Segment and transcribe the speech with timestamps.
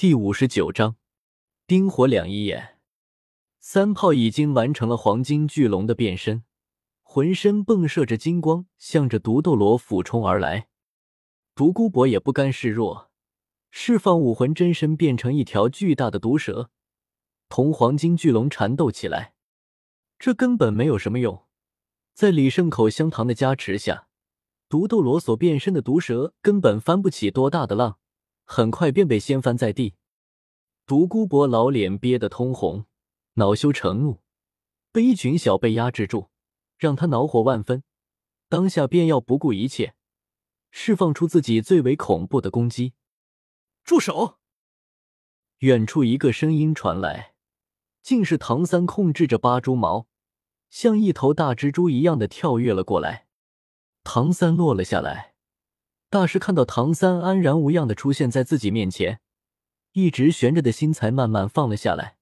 [0.00, 0.96] 第五十九章，
[1.66, 2.78] 冰火两仪眼。
[3.58, 6.42] 三炮已经完成了黄金巨龙的变身，
[7.02, 10.68] 浑身迸射着金光，向着毒斗罗俯冲而来。
[11.54, 13.10] 独孤博也不甘示弱，
[13.70, 16.70] 释放武魂真身，变成一条巨大的毒蛇，
[17.50, 19.34] 同黄金巨龙缠斗起来。
[20.18, 21.44] 这根本没有什么用，
[22.14, 24.08] 在李胜口香糖的加持下，
[24.66, 27.98] 毒斗罗所变身的毒蛇根本翻不起多大的浪。
[28.52, 29.94] 很快便被掀翻在地，
[30.84, 32.84] 独孤博老脸憋得通红，
[33.34, 34.22] 恼羞成怒，
[34.90, 36.30] 被一群小辈压制住，
[36.76, 37.84] 让他恼火万分，
[38.48, 39.94] 当下便要不顾一切，
[40.72, 42.94] 释放出自己最为恐怖的攻击。
[43.84, 44.40] 住手！
[45.58, 47.34] 远处一个声音传来，
[48.02, 50.08] 竟是唐三控制着八蛛矛，
[50.70, 53.28] 像一头大蜘蛛一样的跳跃了过来。
[54.02, 55.36] 唐三落了下来。
[56.10, 59.20] 大师看到唐三安然无恙的出现在自己面前，
[59.92, 62.16] 一直悬着的心才慢慢放了下来。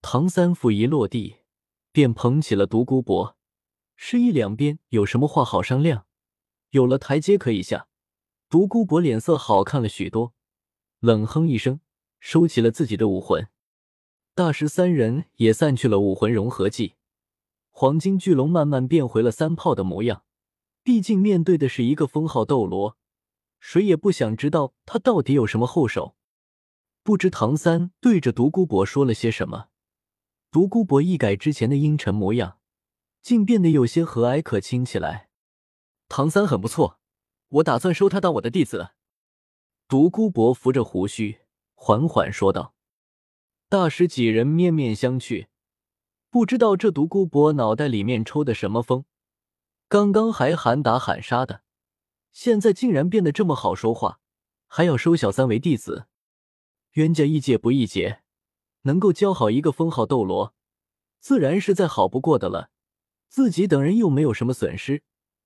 [0.00, 1.40] 唐三甫一落地，
[1.92, 3.36] 便捧起了独孤博，
[3.96, 6.06] 示意两边有什么话好商量，
[6.70, 7.86] 有了台阶可以下。
[8.48, 10.32] 独孤博脸色好看了许多，
[11.00, 11.80] 冷哼一声，
[12.18, 13.46] 收起了自己的武魂。
[14.34, 16.94] 大师三人也散去了武魂融合技，
[17.70, 20.24] 黄金巨龙慢慢变回了三炮的模样。
[20.82, 22.96] 毕竟面对的是一个封号斗罗。
[23.64, 26.16] 谁也不想知道他到底有什么后手。
[27.04, 29.68] 不知唐三对着独孤博说了些什么，
[30.50, 32.58] 独孤博一改之前的阴沉模样，
[33.22, 35.28] 竟变得有些和蔼可亲起来。
[36.08, 36.98] 唐三很不错，
[37.48, 38.90] 我打算收他当我的弟子。
[39.86, 41.38] 独孤博扶着胡须，
[41.74, 42.74] 缓缓说道。
[43.68, 45.46] 大师几人面面相觑，
[46.30, 49.04] 不知道这独孤博脑袋里面抽的什么风，
[49.88, 51.62] 刚刚还喊打喊杀的。
[52.32, 54.18] 现在竟然变得这么好说话，
[54.66, 56.06] 还要收小三为弟子，
[56.92, 58.22] 冤家宜解不宜结，
[58.82, 60.54] 能够教好一个封号斗罗，
[61.20, 62.70] 自然是再好不过的了。
[63.28, 65.04] 自己等人又没有什么损失，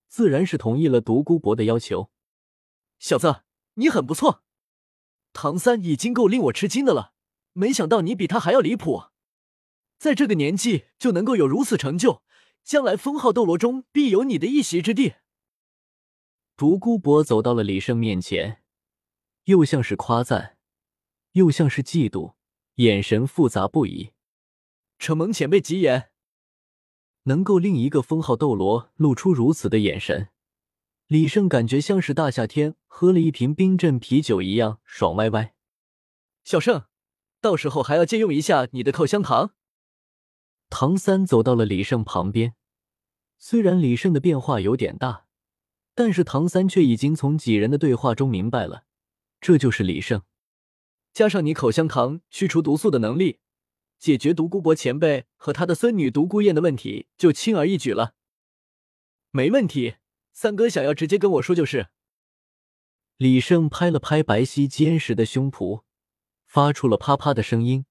[0.08, 2.10] 自然是同意了独孤博的要求。
[2.98, 3.42] 小子，
[3.74, 4.42] 你很不错，
[5.32, 7.12] 唐三已经够令我吃惊的了，
[7.52, 9.04] 没想到你比他还要离谱，
[9.98, 12.22] 在这个年纪就能够有如此成就，
[12.64, 15.14] 将来封号斗罗中必有你的一席之地。
[16.56, 18.62] 独孤博走到了李胜面前，
[19.44, 20.56] 又像是夸赞，
[21.32, 22.32] 又像是嫉妒，
[22.76, 24.12] 眼神复杂不已。
[24.98, 26.08] 承蒙前辈吉言，
[27.24, 30.30] 能够令一个封号斗罗露出如此的眼神，
[31.08, 35.54] 李胜感觉像是大夏天喝了一瓶冰镇啤酒一样爽歪歪。
[36.42, 36.86] 小胜，
[37.42, 39.52] 到时候还要借用一下你的口香糖。
[40.70, 42.54] 唐三走到了李胜旁边，
[43.36, 45.25] 虽然李胜的变化有点大。
[45.96, 48.84] 但是唐三却已经从几人的对话中明白了，
[49.40, 50.22] 这就是李胜。
[51.14, 53.40] 加上你口香糖去除毒素的能力，
[53.98, 58.14] 解决独孤博前辈和他的孙女独孤雁的问题就轻而易举了。
[59.30, 59.94] 没问题，
[60.34, 61.88] 三哥想要直接跟我说就是。
[63.16, 65.84] 李胜拍了拍白皙坚实的胸脯，
[66.44, 67.86] 发出了啪啪的声音，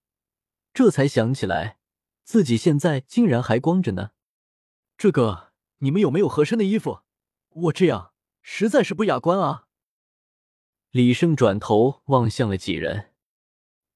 [0.72, 1.80] 这才想起来
[2.24, 4.12] 自己现在竟然还光着呢。
[4.96, 7.05] 这个，你们有没有合身的衣服？
[7.56, 9.68] 我这样实在是不雅观啊！
[10.92, 13.14] 李胜转头望向了几人，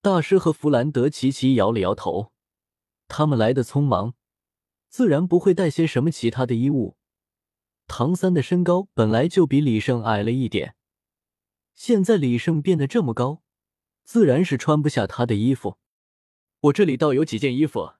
[0.02, 2.32] 大师和弗兰德齐齐摇了摇头。
[3.10, 4.16] 他们来的匆忙，
[4.88, 6.96] 自然不会带些什么其他的衣物。
[7.86, 10.76] 唐三的身高本来就比李胜矮了一点，
[11.74, 13.44] 现在李胜变得这么高，
[14.06, 15.80] 自然是穿不下他的衣服。
[16.62, 17.96] 我这里倒有几件衣服，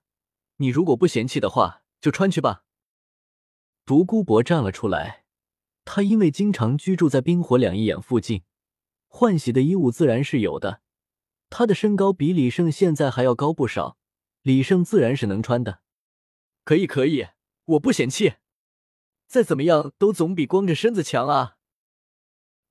[0.56, 2.64] 你如果不嫌弃的话，就穿去吧。
[3.84, 5.26] 独孤博站了出来。
[5.84, 8.42] 他因为经常居住在冰火两仪眼附近，
[9.08, 10.82] 换洗的衣物自然是有的。
[11.48, 13.96] 他的身高比李胜现在还要高不少，
[14.42, 15.80] 李胜自然是能穿的。
[16.64, 17.26] 可以，可以，
[17.64, 18.34] 我不嫌弃。
[19.26, 21.56] 再怎么样都总比光着身子强啊！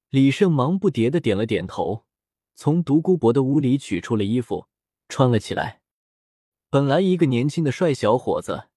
[0.09, 2.05] 李胜忙不迭的点了点头，
[2.55, 4.67] 从独孤博的屋里取出了衣服，
[5.07, 5.81] 穿了起来。
[6.69, 8.69] 本来一个年轻的帅小伙子，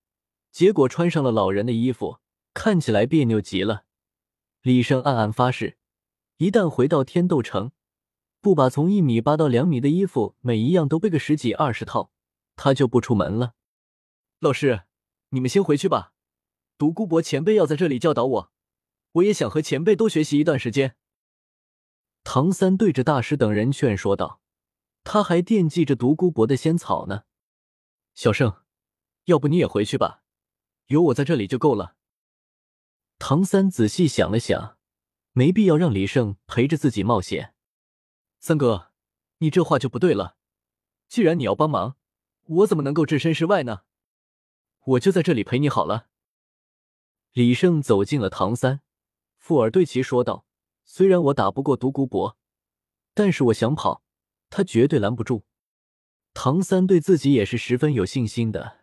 [0.50, 2.18] 结果穿上了老人的衣服，
[2.54, 3.84] 看起来别扭极了。
[4.62, 5.76] 李胜暗暗发誓，
[6.36, 7.72] 一旦回到天斗城，
[8.40, 12.12] 不把从一米八到两米的衣服每一样都备个十几二十套，
[12.54, 13.54] 他就不出门了。
[14.38, 14.82] 老师，
[15.30, 16.12] 你们先回去吧。
[16.78, 18.52] 独孤博前辈要在这里教导我，
[19.14, 20.94] 我也想和前辈多学习一段时间。
[22.22, 24.40] 唐三对着大师等人劝说道
[25.02, 27.24] ：“他还惦记着独孤博的仙草呢。”
[28.14, 28.62] 小胜，
[29.24, 30.22] 要不你也回去吧，
[30.86, 31.96] 有我在这里就够了。
[33.24, 34.76] 唐三仔细想了想，
[35.30, 37.54] 没必要让李胜陪着自己冒险。
[38.40, 38.90] 三哥，
[39.38, 40.36] 你这话就不对了。
[41.06, 41.94] 既然你要帮忙，
[42.46, 43.82] 我怎么能够置身事外呢？
[44.86, 46.08] 我就在这里陪你好了。
[47.32, 48.80] 李胜走进了唐三，
[49.36, 50.44] 附耳对其说道
[50.84, 52.36] ：“虽然我打不过独孤博，
[53.14, 54.02] 但是我想跑，
[54.50, 55.44] 他绝对拦不住。”
[56.34, 58.78] 唐三对自己也是十分有信心的，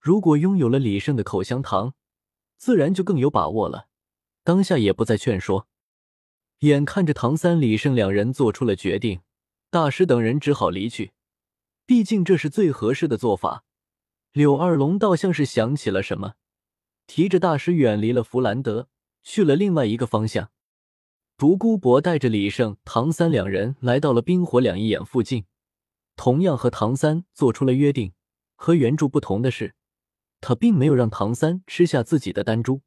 [0.00, 1.94] 如果拥有了李胜的口香糖，
[2.58, 3.86] 自然就更有把握了。
[4.44, 5.68] 当下也不再劝说，
[6.58, 9.20] 眼看着唐三、李胜两人做出了决定，
[9.70, 11.12] 大师等人只好离去。
[11.86, 13.64] 毕竟这是最合适的做法。
[14.32, 16.34] 柳二龙倒像是想起了什么，
[17.06, 18.88] 提着大师远离了弗兰德，
[19.22, 20.50] 去了另外一个方向。
[21.36, 25.46] 独孤博带着李胜、唐三两人来到了冰火两仪眼附近，
[26.16, 28.12] 同样和唐三做出了约定。
[28.56, 29.76] 和原著不同的是，
[30.40, 32.82] 他并没有让唐三吃下自己的丹珠。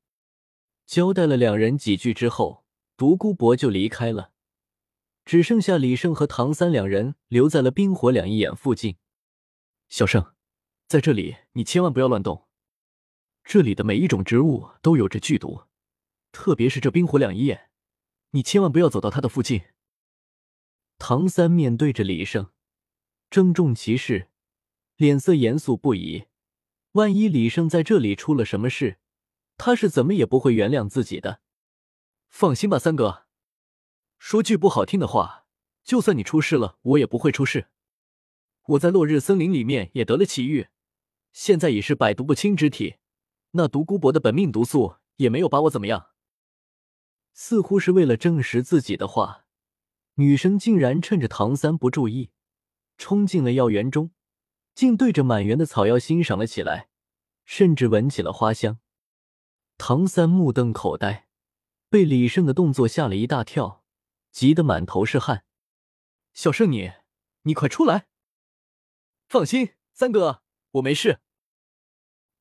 [0.85, 2.65] 交代了两人几句之后，
[2.97, 4.31] 独孤博就离开了，
[5.25, 8.97] 只剩下李胜和唐三两人留在了冰火两仪眼附近。
[9.89, 10.33] 小胜。
[10.87, 12.49] 在这里，你千万不要乱动。
[13.45, 15.61] 这里的每一种植物都有着剧毒，
[16.33, 17.69] 特别是这冰火两仪眼，
[18.31, 19.61] 你千万不要走到它的附近。
[20.97, 22.51] 唐三面对着李胜，
[23.29, 24.27] 郑重其事，
[24.97, 26.25] 脸色严肃不已。
[26.93, 28.99] 万一李胜在这里出了什么事，
[29.57, 31.41] 他是怎么也不会原谅自己的。
[32.29, 33.25] 放心吧，三哥。
[34.19, 35.45] 说句不好听的话，
[35.83, 37.67] 就算你出事了，我也不会出事。
[38.67, 40.67] 我在落日森林里面也得了奇遇。
[41.33, 42.97] 现在已是百毒不侵之体，
[43.51, 46.09] 那独孤博的本命毒素也没有把我怎么样。
[47.33, 49.45] 似乎是为了证实自己的话，
[50.15, 52.31] 女生竟然趁着唐三不注意，
[52.97, 54.11] 冲进了药园中，
[54.73, 56.89] 竟对着满园的草药欣赏了起来，
[57.45, 58.79] 甚至闻起了花香。
[59.77, 61.27] 唐三目瞪口呆，
[61.89, 63.83] 被李胜的动作吓了一大跳，
[64.31, 65.43] 急得满头是汗。
[66.33, 66.91] 小胜，你
[67.43, 68.07] 你快出来！
[69.27, 70.43] 放心，三哥。
[70.73, 71.19] 我没事。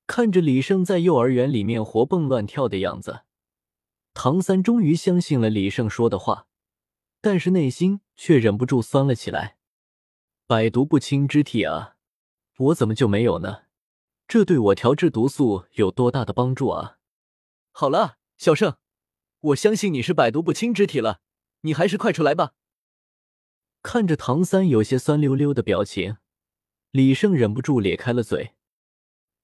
[0.06, 3.22] 看着李胜在幼儿园里面活蹦乱跳的样子，
[4.14, 6.46] 唐三终于相信了李胜说的话，
[7.20, 9.56] 但是内心却忍不住酸了起来。
[10.46, 11.96] 百毒不侵之体啊，
[12.60, 13.62] 我怎么就没有呢？
[14.28, 16.98] 这对我调制毒素有多大的帮助啊？
[17.70, 18.76] 好了，小胜，
[19.40, 21.22] 我相信你是百毒不侵之体了，
[21.62, 22.52] 你还是快出来吧。
[23.82, 26.18] 看着唐三有些酸溜溜的表情。
[26.90, 28.54] 李胜忍不住咧开了嘴：“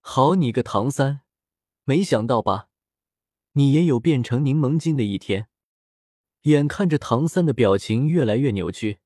[0.01, 1.21] 好你个唐三，
[1.85, 2.69] 没想到吧？
[3.53, 5.49] 你也有变成柠檬精的一天。”
[6.43, 8.99] 眼看着唐三的表情越来越扭曲，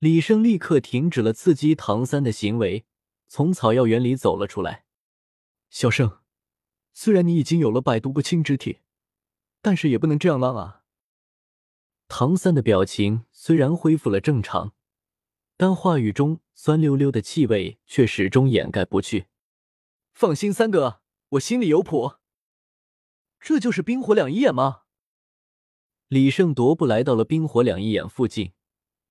[0.00, 2.84] 李胜立刻停止了刺激唐三的行为，
[3.34, 4.84] 从草药园里走了出来。
[5.70, 6.18] 小胜，
[6.92, 8.80] 虽然你已经有了百毒不侵之体，
[9.62, 10.84] 但是也不能这样浪啊！
[12.08, 14.74] 唐三的表情虽然恢复了正常。
[15.56, 19.28] 但话语中酸溜溜的气味却始终掩盖不去。
[20.12, 21.00] 放心，三哥，
[21.30, 22.16] 我心里有谱。
[23.40, 24.82] 这就是冰火两仪眼吗？
[26.08, 28.52] 李胜踱步来到了冰火两仪眼附近，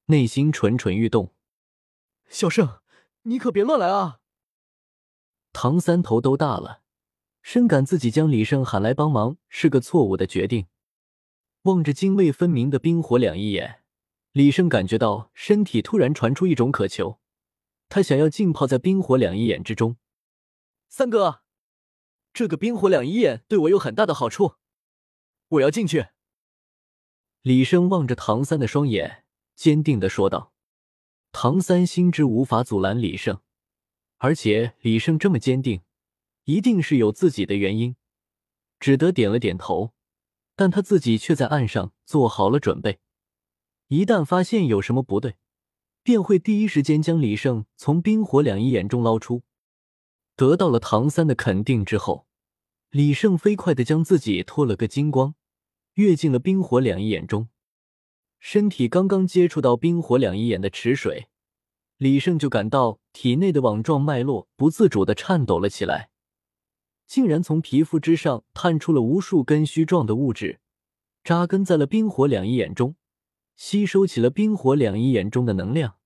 [0.06, 1.34] 内心蠢蠢欲动。
[2.30, 2.81] 小胜，
[3.24, 4.20] 你可别乱来啊！
[5.54, 6.82] 唐三头都大了，
[7.42, 10.68] 深感自己将李胜喊来帮忙是个错误的决定。
[11.64, 13.84] 望着泾渭分明的冰火两仪眼。
[14.32, 17.20] 李胜感觉到身体突然传出一种渴求，
[17.90, 19.98] 他想要浸泡在冰火两仪眼之中。
[20.88, 21.42] 三哥，
[22.34, 24.56] 这个冰火两仪眼对我有很大的好处，
[25.50, 26.08] 我要进去。
[27.42, 30.51] 李胜望着唐三的双眼，坚定的说道。
[31.32, 33.40] 唐三心知无法阻拦李胜，
[34.18, 35.82] 而且李胜这么坚定，
[36.44, 37.96] 一定是有自己的原因，
[38.80, 39.94] 只得点了点头。
[40.56, 43.00] 但他自己却在岸上做好了准备。
[43.88, 45.38] 一旦发现有什么不对，
[46.04, 49.42] 便会第一时间将李胜从冰火两仪眼中捞出。
[50.36, 52.28] 得到了唐三的肯定之后，
[52.92, 55.34] 李胜飞快的将自己脱了个精光，
[55.94, 57.50] 跃进了冰火两仪眼中。
[58.44, 61.28] 身体刚刚接触到冰火两仪眼的池水，
[61.98, 66.10] 李胜就感到体内的网状脉络不自主的颤抖了起来，
[67.06, 70.60] 竟然从皮肤之上探出了无数根须状的物质，
[71.24, 72.96] 扎根在了冰火两仪眼中。
[73.56, 75.98] 吸收起了冰火两仪眼中的能量，